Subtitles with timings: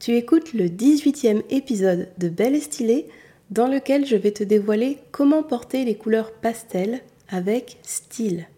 [0.00, 3.06] Tu écoutes le 18e épisode de Belle et Stylée
[3.50, 8.48] dans lequel je vais te dévoiler comment porter les couleurs pastel avec style.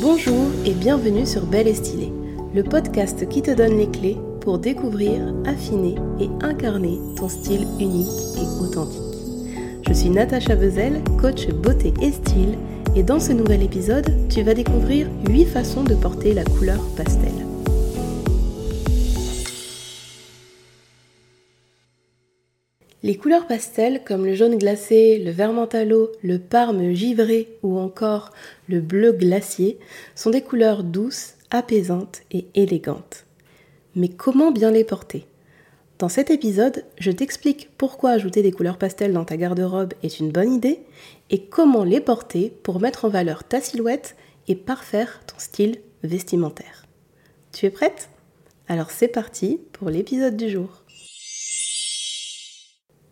[0.00, 2.12] Bonjour et bienvenue sur Belle et Stylée,
[2.54, 8.08] le podcast qui te donne les clés pour découvrir, affiner et incarner ton style unique
[8.38, 9.09] et authentique.
[9.90, 12.56] Je suis Natacha Bezel, coach beauté et style,
[12.94, 17.32] et dans ce nouvel épisode, tu vas découvrir 8 façons de porter la couleur pastel.
[23.02, 28.30] Les couleurs pastel comme le jaune glacé, le vert mentalo, le parme givré ou encore
[28.68, 29.80] le bleu glacier
[30.14, 33.26] sont des couleurs douces, apaisantes et élégantes.
[33.96, 35.26] Mais comment bien les porter?
[36.00, 40.30] Dans cet épisode, je t'explique pourquoi ajouter des couleurs pastel dans ta garde-robe est une
[40.30, 40.80] bonne idée
[41.28, 44.16] et comment les porter pour mettre en valeur ta silhouette
[44.48, 46.86] et parfaire ton style vestimentaire.
[47.52, 48.08] Tu es prête?
[48.66, 50.84] Alors c'est parti pour l'épisode du jour.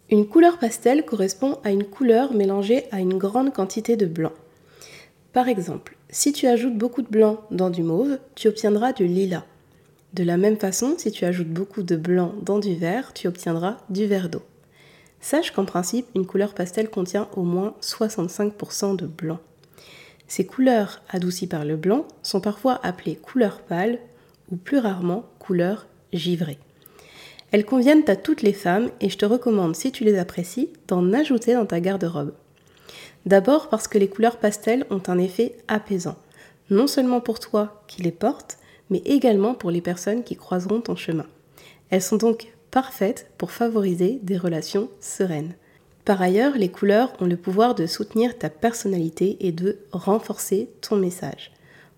[0.09, 4.33] Une couleur pastel correspond à une couleur mélangée à une grande quantité de blanc.
[5.35, 9.45] Par exemple, si tu ajoutes beaucoup de blanc dans du mauve, tu obtiendras du lilas.
[10.15, 13.77] De la même façon, si tu ajoutes beaucoup de blanc dans du vert, tu obtiendras
[13.91, 14.43] du vert d'eau.
[15.21, 19.39] Sache qu'en principe, une couleur pastel contient au moins 65% de blanc.
[20.29, 23.99] Ces couleurs adoucies par le blanc sont parfois appelées couleurs pâles
[24.51, 26.59] ou plus rarement couleurs givrées.
[27.51, 31.13] Elles conviennent à toutes les femmes et je te recommande, si tu les apprécies, d'en
[31.13, 32.35] ajouter dans ta garde-robe.
[33.27, 36.17] D'abord parce que les couleurs pastel ont un effet apaisant,
[36.71, 38.59] non seulement pour toi qui les portes,
[38.91, 41.27] mais également pour les personnes qui croiseront ton chemin.
[41.91, 45.55] Elles sont donc parfaites pour favoriser des relations sereines.
[46.05, 50.97] Par ailleurs, les couleurs ont le pouvoir de soutenir ta personnalité et de renforcer ton
[50.97, 51.53] message.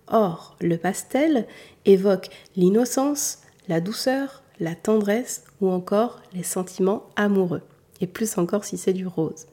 [0.07, 1.47] Or, le pastel
[1.85, 3.39] évoque l'innocence,
[3.69, 7.61] la douceur, la tendresse ou encore les sentiments amoureux,
[8.01, 9.47] et plus encore si c'est du rose.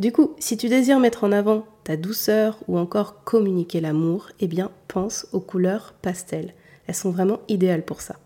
[0.00, 1.64] Du coup, si tu désires mettre en avant
[1.96, 6.54] douceur ou encore communiquer l'amour, eh bien pense aux couleurs pastel.
[6.86, 8.16] Elles sont vraiment idéales pour ça.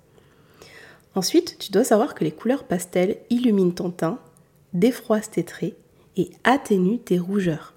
[1.14, 4.18] Ensuite, tu dois savoir que les couleurs pastel illuminent ton teint,
[4.72, 5.76] défroissent tes traits
[6.16, 7.74] et atténuent tes rougeurs.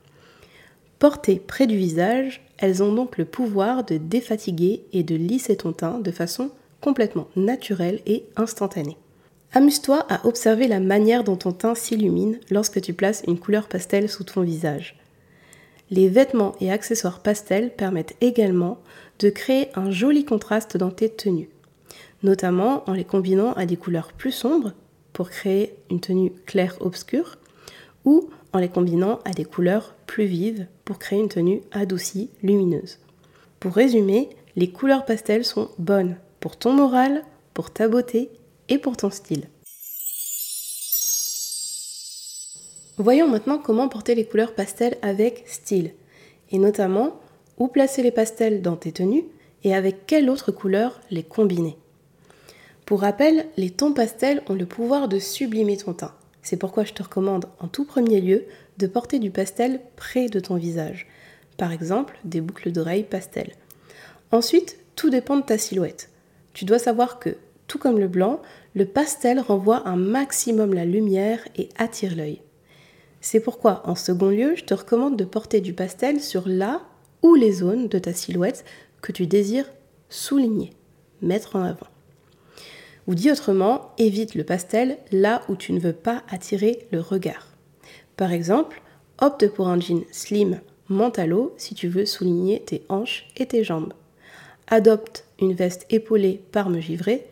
[0.99, 5.73] Portées près du visage, elles ont donc le pouvoir de défatiguer et de lisser ton
[5.73, 6.49] teint de façon
[6.81, 8.97] complètement naturelle et instantanée.
[9.53, 14.09] Amuse-toi à observer la manière dont ton teint s'illumine lorsque tu places une couleur pastel
[14.09, 14.97] sous ton visage.
[15.89, 18.79] Les vêtements et accessoires pastel permettent également
[19.19, 21.49] de créer un joli contraste dans tes tenues,
[22.23, 24.73] notamment en les combinant à des couleurs plus sombres
[25.13, 27.37] pour créer une tenue claire-obscure
[28.03, 32.99] ou en les combinant à des couleurs plus vives pour créer une tenue adoucie, lumineuse.
[33.59, 38.29] Pour résumer, les couleurs pastel sont bonnes pour ton moral, pour ta beauté
[38.69, 39.47] et pour ton style.
[42.99, 45.91] Voyons maintenant comment porter les couleurs pastel avec style,
[46.49, 47.19] et notamment
[47.59, 49.25] où placer les pastels dans tes tenues
[49.63, 51.77] et avec quelle autre couleur les combiner.
[52.87, 56.15] Pour rappel, les tons pastels ont le pouvoir de sublimer ton teint.
[56.41, 58.45] C'est pourquoi je te recommande en tout premier lieu
[58.79, 61.05] de porter du pastel près de ton visage.
[61.57, 63.51] Par exemple, des boucles d'oreilles pastel.
[64.31, 66.09] Ensuite, tout dépend de ta silhouette.
[66.53, 67.37] Tu dois savoir que
[67.67, 68.41] tout comme le blanc,
[68.73, 72.41] le pastel renvoie un maximum la lumière et attire l'œil.
[73.21, 76.81] C'est pourquoi, en second lieu, je te recommande de porter du pastel sur la
[77.23, 78.63] ou les zones de ta silhouette
[79.01, 79.69] que tu désires
[80.09, 80.71] souligner,
[81.21, 81.87] mettre en avant.
[83.07, 87.47] Ou dit autrement, évite le pastel là où tu ne veux pas attirer le regard.
[88.17, 88.81] Par exemple,
[89.19, 93.93] opte pour un jean slim mentalo si tu veux souligner tes hanches et tes jambes.
[94.67, 97.25] Adopte une veste épaulée parme givrée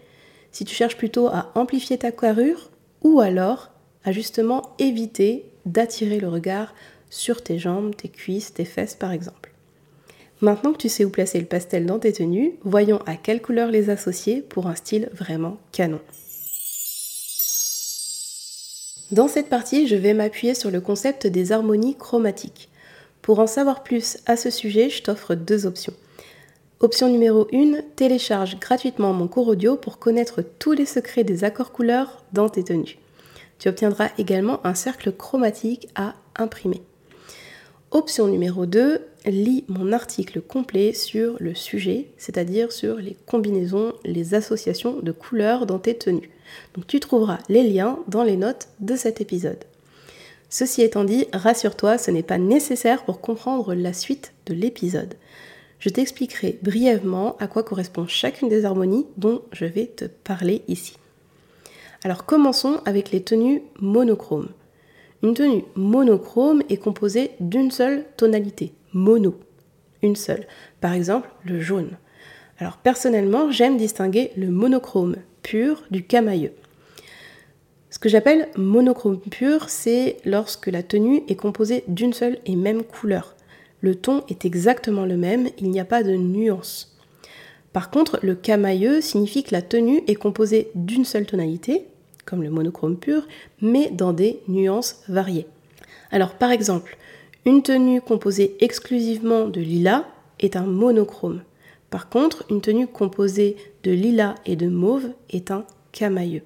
[0.51, 2.69] si tu cherches plutôt à amplifier ta carrure
[3.01, 3.71] ou alors
[4.05, 6.73] à justement éviter d'attirer le regard
[7.09, 9.51] sur tes jambes, tes cuisses, tes fesses par exemple.
[10.41, 13.71] Maintenant que tu sais où placer le pastel dans tes tenues, voyons à quelle couleur
[13.71, 15.99] les associer pour un style vraiment canon.
[19.11, 22.69] Dans cette partie, je vais m'appuyer sur le concept des harmonies chromatiques.
[23.21, 25.93] Pour en savoir plus à ce sujet, je t'offre deux options.
[26.79, 31.71] Option numéro 1, télécharge gratuitement mon cours audio pour connaître tous les secrets des accords
[31.71, 32.97] couleurs dans tes tenues.
[33.59, 36.81] Tu obtiendras également un cercle chromatique à imprimer.
[37.91, 44.33] Option numéro 2, lis mon article complet sur le sujet, c'est-à-dire sur les combinaisons, les
[44.33, 46.29] associations de couleurs dans tes tenues.
[46.73, 49.63] Donc tu trouveras les liens dans les notes de cet épisode.
[50.49, 55.15] Ceci étant dit, rassure-toi, ce n'est pas nécessaire pour comprendre la suite de l'épisode.
[55.79, 60.97] Je t'expliquerai brièvement à quoi correspond chacune des harmonies dont je vais te parler ici.
[62.05, 64.49] Alors commençons avec les tenues monochromes.
[65.23, 69.39] Une tenue monochrome est composée d'une seule tonalité, mono,
[70.03, 70.45] une seule.
[70.81, 71.97] Par exemple, le jaune.
[72.59, 76.53] Alors personnellement, j'aime distinguer le monochrome pur du camailleux.
[77.89, 82.83] Ce que j'appelle monochrome pur, c'est lorsque la tenue est composée d'une seule et même
[82.83, 83.35] couleur.
[83.81, 86.99] Le ton est exactement le même, il n'y a pas de nuance.
[87.73, 91.87] Par contre, le camailleux signifie que la tenue est composée d'une seule tonalité,
[92.25, 93.27] comme le monochrome pur,
[93.61, 95.47] mais dans des nuances variées.
[96.11, 96.97] Alors par exemple,
[97.45, 100.05] une tenue composée exclusivement de lilas
[100.39, 101.43] est un monochrome.
[101.89, 106.43] Par contre, une tenue composée de lilas et de mauve est un camailleux.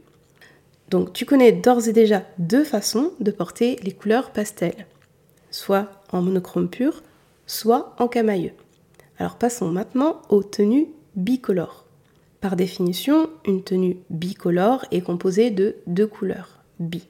[0.89, 4.87] Donc tu connais d'ores et déjà deux façons de porter les couleurs pastel,
[5.51, 7.03] soit en monochrome pur,
[7.45, 8.53] soit en camailleux.
[9.17, 11.85] Alors passons maintenant aux tenues bicolores.
[12.41, 17.05] Par définition, une tenue bicolore est composée de deux couleurs, bi.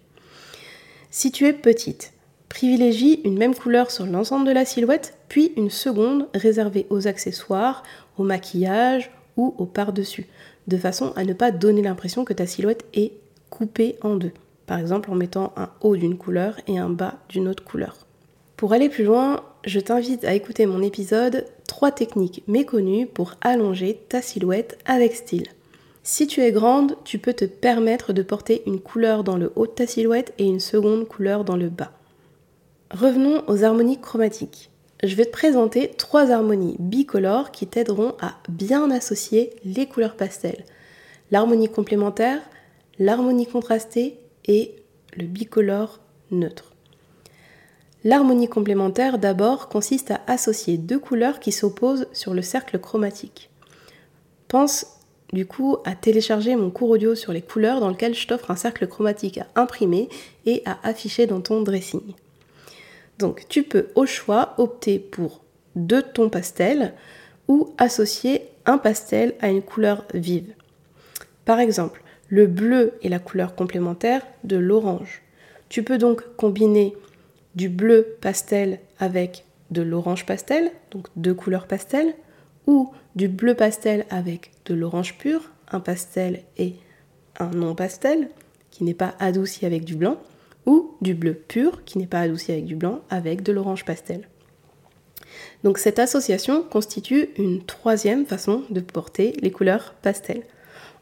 [1.11, 2.13] Si tu es petite,
[2.49, 7.83] privilégie une même couleur sur l'ensemble de la silhouette, puis une seconde réservée aux accessoires,
[8.17, 10.27] au maquillage ou au par-dessus,
[10.67, 13.13] de façon à ne pas donner l'impression que ta silhouette est
[13.51, 14.33] coupée en deux,
[14.65, 18.07] par exemple en mettant un haut d'une couleur et un bas d'une autre couleur.
[18.57, 23.99] Pour aller plus loin, je t'invite à écouter mon épisode 3 techniques méconnues pour allonger
[24.07, 25.47] ta silhouette avec style.
[26.03, 29.67] Si tu es grande, tu peux te permettre de porter une couleur dans le haut
[29.67, 31.91] de ta silhouette et une seconde couleur dans le bas.
[32.91, 34.71] Revenons aux harmonies chromatiques.
[35.03, 40.65] Je vais te présenter trois harmonies bicolores qui t'aideront à bien associer les couleurs pastel.
[41.31, 42.41] L'harmonie complémentaire,
[42.97, 44.75] l'harmonie contrastée et
[45.15, 45.99] le bicolore
[46.31, 46.68] neutre.
[48.03, 53.49] L'harmonie complémentaire d'abord consiste à associer deux couleurs qui s'opposent sur le cercle chromatique.
[54.47, 54.85] Pense
[55.33, 58.55] du coup à télécharger mon cours audio sur les couleurs dans lequel je t'offre un
[58.55, 60.07] cercle chromatique à imprimer
[60.45, 62.01] et à afficher dans ton dressing.
[63.19, 65.41] Donc tu peux au choix opter pour
[65.75, 66.93] deux tons pastels
[67.49, 70.53] ou associer un pastel à une couleur vive.
[71.43, 75.21] Par exemple, le bleu est la couleur complémentaire de l'orange.
[75.67, 76.95] Tu peux donc combiner
[77.55, 82.13] du bleu pastel avec de l'orange pastel, donc deux couleurs pastel,
[82.67, 86.75] ou du bleu pastel avec de l'orange pur, un pastel et
[87.39, 88.29] un non pastel,
[88.71, 90.17] qui n'est pas adouci avec du blanc,
[90.65, 94.27] ou du bleu pur, qui n'est pas adouci avec du blanc, avec de l'orange pastel.
[95.63, 100.43] Donc cette association constitue une troisième façon de porter les couleurs pastel.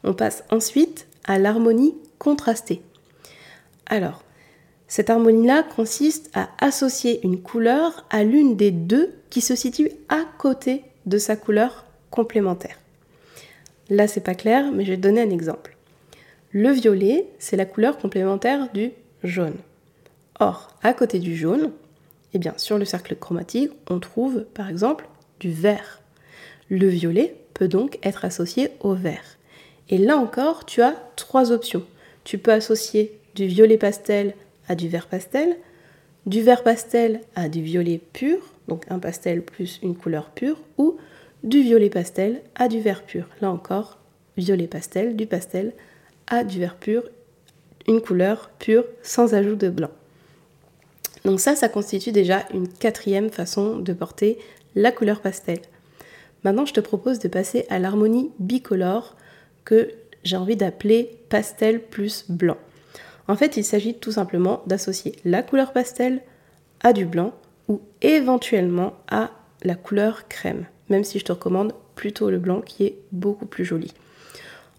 [0.04, 2.82] On passe ensuite à l'harmonie contrastée.
[3.86, 4.22] Alors,
[4.88, 10.24] cette harmonie-là consiste à associer une couleur à l'une des deux qui se situe à
[10.38, 12.78] côté de sa couleur complémentaire.
[13.90, 15.76] Là, c'est pas clair, mais je vais te donner un exemple.
[16.52, 18.92] Le violet, c'est la couleur complémentaire du
[19.22, 19.56] jaune.
[20.40, 21.70] Or, à côté du jaune,
[22.32, 25.06] eh bien, sur le cercle chromatique, on trouve par exemple
[25.40, 26.00] du vert.
[26.70, 29.36] Le violet peut donc être associé au vert.
[29.90, 31.84] Et là encore, tu as trois options.
[32.24, 34.34] Tu peux associer du violet pastel
[34.74, 35.56] du vert pastel,
[36.26, 38.38] du vert pastel à du violet pur,
[38.68, 40.96] donc un pastel plus une couleur pure, ou
[41.42, 43.28] du violet pastel à du vert pur.
[43.40, 43.98] Là encore,
[44.36, 45.72] violet pastel, du pastel
[46.26, 47.02] à du vert pur,
[47.86, 49.90] une couleur pure sans ajout de blanc.
[51.24, 54.38] Donc ça, ça constitue déjà une quatrième façon de porter
[54.74, 55.58] la couleur pastel.
[56.44, 59.16] Maintenant, je te propose de passer à l'harmonie bicolore
[59.64, 59.90] que
[60.24, 62.56] j'ai envie d'appeler pastel plus blanc.
[63.28, 66.22] En fait, il s'agit tout simplement d'associer la couleur pastel
[66.80, 67.32] à du blanc
[67.68, 69.30] ou éventuellement à
[69.62, 73.66] la couleur crème, même si je te recommande plutôt le blanc qui est beaucoup plus
[73.66, 73.92] joli.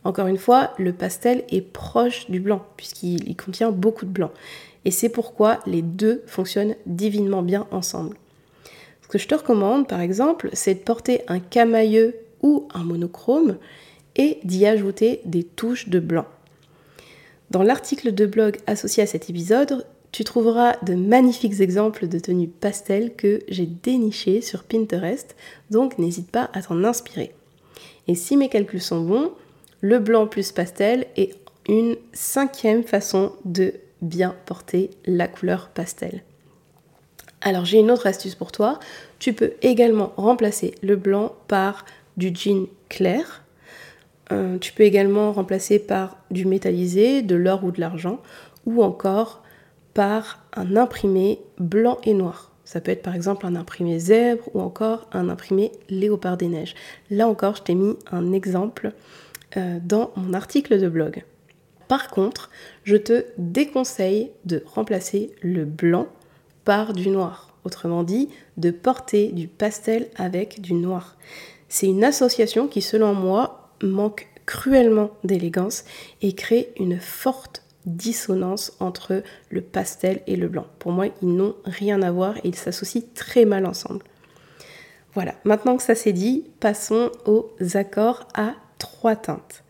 [0.03, 4.31] Encore une fois, le pastel est proche du blanc puisqu'il contient beaucoup de blanc.
[4.85, 8.15] Et c'est pourquoi les deux fonctionnent divinement bien ensemble.
[9.03, 13.57] Ce que je te recommande par exemple, c'est de porter un camailleux ou un monochrome
[14.15, 16.25] et d'y ajouter des touches de blanc.
[17.51, 22.47] Dans l'article de blog associé à cet épisode, tu trouveras de magnifiques exemples de tenues
[22.47, 25.35] pastel que j'ai dénichées sur Pinterest,
[25.71, 27.33] donc n'hésite pas à t'en inspirer.
[28.07, 29.31] Et si mes calculs sont bons,
[29.81, 31.35] le blanc plus pastel est
[31.67, 36.23] une cinquième façon de bien porter la couleur pastel.
[37.41, 38.79] Alors j'ai une autre astuce pour toi.
[39.19, 41.85] Tu peux également remplacer le blanc par
[42.17, 43.43] du jean clair
[44.31, 48.19] euh, tu peux également remplacer par du métallisé, de l'or ou de l'argent,
[48.65, 49.43] ou encore
[49.93, 52.51] par un imprimé blanc et noir.
[52.63, 56.75] Ça peut être par exemple un imprimé zèbre ou encore un imprimé léopard des neiges.
[57.09, 58.91] Là encore, je t'ai mis un exemple
[59.57, 61.23] euh, dans mon article de blog.
[61.87, 62.51] Par contre,
[62.83, 66.07] je te déconseille de remplacer le blanc
[66.63, 67.57] par du noir.
[67.63, 71.17] Autrement dit, de porter du pastel avec du noir.
[71.67, 75.85] C'est une association qui, selon moi, manque cruellement d'élégance
[76.21, 80.65] et crée une forte dissonance entre le pastel et le blanc.
[80.79, 84.03] Pour moi, ils n'ont rien à voir et ils s'associent très mal ensemble.
[85.13, 89.63] Voilà, maintenant que ça c'est dit, passons aux accords à trois teintes.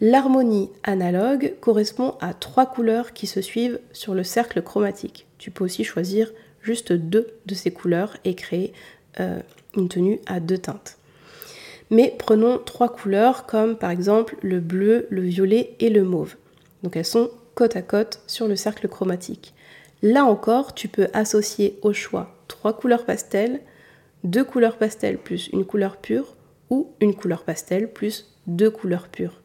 [0.00, 5.26] L'harmonie analogue correspond à trois couleurs qui se suivent sur le cercle chromatique.
[5.38, 8.72] Tu peux aussi choisir juste deux de ces couleurs et créer
[9.20, 9.40] euh,
[9.76, 10.99] une tenue à deux teintes.
[11.90, 16.36] Mais prenons trois couleurs comme par exemple le bleu, le violet et le mauve.
[16.82, 19.54] Donc elles sont côte à côte sur le cercle chromatique.
[20.02, 23.60] Là encore, tu peux associer au choix trois couleurs pastel,
[24.24, 26.36] deux couleurs pastel plus une couleur pure
[26.70, 29.40] ou une couleur pastel plus deux couleurs pures.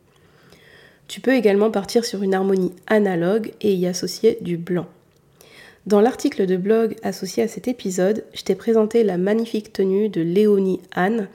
[1.07, 4.87] Tu peux également partir sur une harmonie analogue et y associer du blanc.
[5.85, 10.21] Dans l'article de blog associé à cet épisode, je t'ai présenté la magnifique tenue de
[10.21, 11.27] Léonie Anne,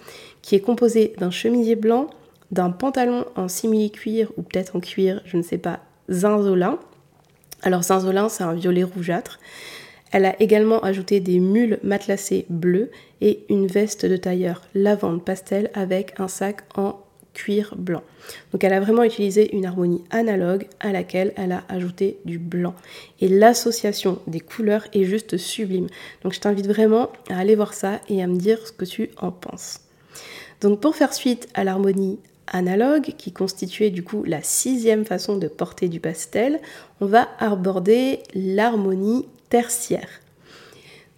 [0.42, 2.08] qui est composée d'un chemisier blanc,
[2.50, 5.80] d'un pantalon en simili-cuir ou peut-être en cuir, je ne sais pas,
[6.10, 6.78] zinzolin.
[7.62, 9.38] Alors zinzolin, c'est un violet rougeâtre.
[10.12, 15.70] Elle a également ajouté des mules matelassées bleues et une veste de tailleur lavande pastel
[15.74, 16.98] avec un sac en
[17.32, 18.02] cuir blanc.
[18.52, 22.74] Donc elle a vraiment utilisé une harmonie analogue à laquelle elle a ajouté du blanc.
[23.20, 25.86] Et l'association des couleurs est juste sublime.
[26.22, 29.10] Donc je t'invite vraiment à aller voir ça et à me dire ce que tu
[29.16, 29.80] en penses.
[30.60, 35.48] Donc pour faire suite à l'harmonie analogue, qui constituait du coup la sixième façon de
[35.48, 36.60] porter du pastel,
[37.00, 40.08] on va aborder l'harmonie tertiaire.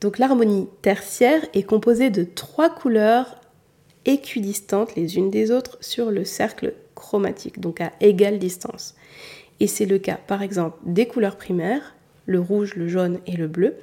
[0.01, 3.41] Donc l'harmonie tertiaire est composée de trois couleurs
[4.05, 8.95] équidistantes les unes des autres sur le cercle chromatique, donc à égale distance.
[9.61, 11.95] Et c'est le cas par exemple des couleurs primaires,
[12.27, 13.77] le rouge, le jaune et le bleu,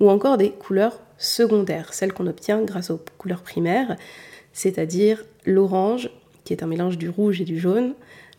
[0.00, 3.96] ou encore des couleurs secondaires, celles qu'on obtient grâce aux couleurs primaires,
[4.52, 6.10] c'est-à-dire l'orange,
[6.44, 7.94] qui est un mélange du rouge et du jaune,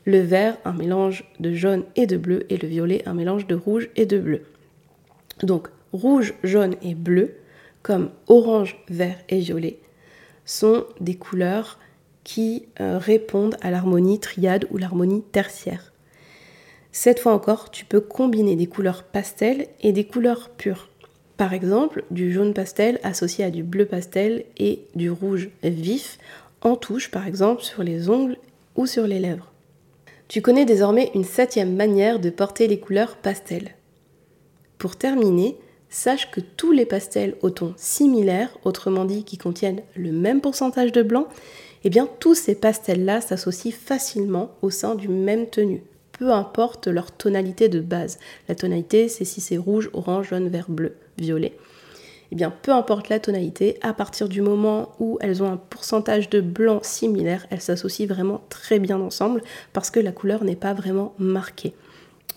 [0.05, 3.55] le vert, un mélange de jaune et de bleu, et le violet, un mélange de
[3.55, 4.41] rouge et de bleu.
[5.41, 7.36] Donc rouge, jaune et bleu,
[7.82, 9.79] comme orange, vert et violet,
[10.46, 11.79] sont des couleurs
[12.24, 15.93] qui euh, répondent à l'harmonie triade ou l'harmonie tertiaire.
[16.91, 20.89] Cette fois encore, tu peux combiner des couleurs pastel et des couleurs pures.
[21.38, 26.20] Par exemple, du jaune pastel associé à du bleu pastel et du rouge vif
[26.62, 28.38] en touche, par exemple, sur les ongles
[28.75, 29.52] ou sur les lèvres.
[30.28, 33.75] Tu connais désormais une septième manière de porter les couleurs pastel.
[34.78, 35.58] Pour terminer,
[35.90, 40.92] sache que tous les pastels au ton similaire, autrement dit qui contiennent le même pourcentage
[40.92, 41.28] de blanc,
[41.84, 45.84] eh bien tous ces pastels-là s'associent facilement au sein d'une même tenue,
[46.17, 48.20] peu importe leur tonalité de base.
[48.48, 51.58] La tonalité, c'est si c'est rouge, orange, jaune, vert, bleu, violet.
[52.32, 56.29] Eh bien, peu importe la tonalité, à partir du moment où elles ont un pourcentage
[56.29, 60.74] de blanc similaire, elles s'associent vraiment très bien ensemble parce que la couleur n'est pas
[60.74, 61.74] vraiment marquée.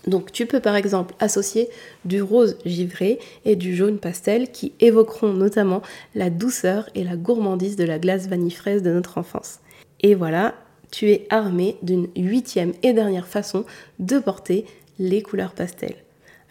[0.05, 1.67] Donc tu peux par exemple associer
[2.05, 5.81] du rose givré et du jaune pastel qui évoqueront notamment
[6.15, 9.59] la douceur et la gourmandise de la glace vanille fraise de notre enfance.
[10.01, 10.53] Et voilà,
[10.91, 13.65] tu es armé d'une huitième et dernière façon
[13.99, 14.65] de porter
[14.99, 15.95] les couleurs pastel.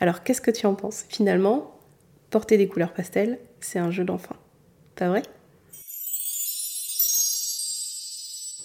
[0.01, 1.05] Alors qu'est-ce que tu en penses?
[1.09, 1.75] Finalement,
[2.31, 4.37] porter des couleurs pastel, c'est un jeu d'enfant.
[4.95, 5.23] Pas vrai?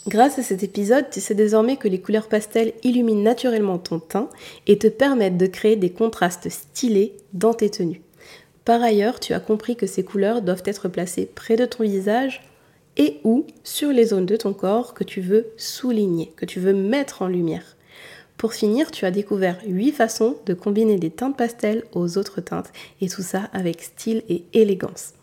[0.07, 4.29] Grâce à cet épisode, tu sais désormais que les couleurs pastel illuminent naturellement ton teint
[4.65, 8.01] et te permettent de créer des contrastes stylés dans tes tenues.
[8.65, 12.41] Par ailleurs, tu as compris que ces couleurs doivent être placées près de ton visage
[12.97, 16.73] et ou sur les zones de ton corps que tu veux souligner, que tu veux
[16.73, 17.75] mettre en lumière.
[18.37, 22.71] Pour finir, tu as découvert 8 façons de combiner des teintes pastel aux autres teintes
[22.99, 25.13] et tout ça avec style et élégance.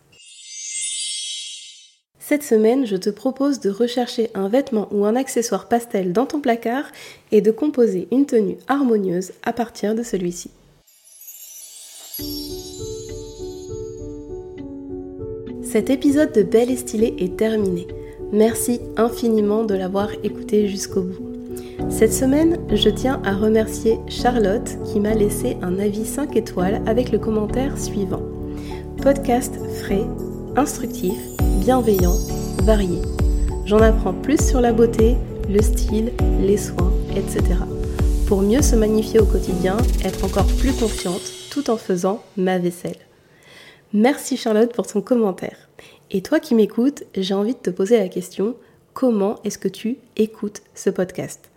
[2.20, 6.40] Cette semaine, je te propose de rechercher un vêtement ou un accessoire pastel dans ton
[6.40, 6.84] placard
[7.32, 10.50] et de composer une tenue harmonieuse à partir de celui-ci.
[15.70, 17.86] Cet épisode de Belle et Stylée est terminé.
[18.32, 21.28] Merci infiniment de l'avoir écouté jusqu'au bout.
[21.90, 27.12] Cette semaine, je tiens à remercier Charlotte qui m'a laissé un avis 5 étoiles avec
[27.12, 28.22] le commentaire suivant.
[29.02, 30.06] Podcast frais,
[30.56, 31.18] instructif,
[31.60, 32.16] bienveillant,
[32.62, 33.02] varié.
[33.66, 35.16] J'en apprends plus sur la beauté,
[35.50, 37.42] le style, les soins, etc.
[38.26, 43.07] Pour mieux se magnifier au quotidien, être encore plus confiante tout en faisant ma vaisselle.
[43.94, 45.70] Merci Charlotte pour ton commentaire.
[46.10, 48.54] Et toi qui m'écoutes, j'ai envie de te poser la question,
[48.92, 51.50] comment est-ce que tu écoutes ce podcast?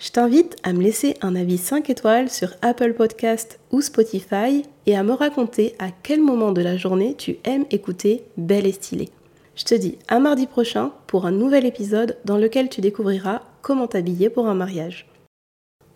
[0.00, 4.96] Je t'invite à me laisser un avis 5 étoiles sur Apple Podcast ou Spotify et
[4.96, 9.10] à me raconter à quel moment de la journée tu aimes écouter Belle et Stylée.
[9.54, 13.86] Je te dis à mardi prochain pour un nouvel épisode dans lequel tu découvriras comment
[13.86, 15.06] t'habiller pour un mariage.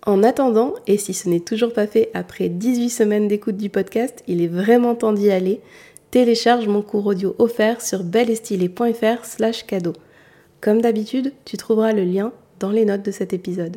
[0.09, 4.25] En attendant, et si ce n'est toujours pas fait après 18 semaines d'écoute du podcast,
[4.27, 5.61] il est vraiment temps d'y aller.
[6.11, 9.93] Télécharge mon cours audio offert sur belleestylé.fr slash cadeau.
[10.63, 13.77] Comme d'habitude, tu trouveras le lien dans les notes de cet épisode.